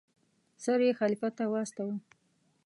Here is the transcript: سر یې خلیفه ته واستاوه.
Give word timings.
سر 0.63 0.79
یې 0.87 0.91
خلیفه 0.99 1.29
ته 1.37 1.43
واستاوه. 1.51 1.95